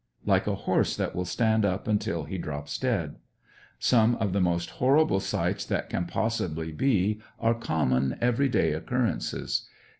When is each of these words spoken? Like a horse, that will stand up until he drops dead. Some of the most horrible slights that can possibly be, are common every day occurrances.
Like 0.25 0.47
a 0.47 0.55
horse, 0.55 0.95
that 0.95 1.15
will 1.15 1.25
stand 1.25 1.63
up 1.63 1.87
until 1.87 2.23
he 2.23 2.39
drops 2.39 2.79
dead. 2.79 3.17
Some 3.77 4.15
of 4.15 4.33
the 4.33 4.41
most 4.41 4.71
horrible 4.81 5.19
slights 5.19 5.63
that 5.65 5.91
can 5.91 6.07
possibly 6.07 6.71
be, 6.71 7.21
are 7.39 7.53
common 7.53 8.17
every 8.19 8.49
day 8.49 8.73
occurrances. 8.73 9.67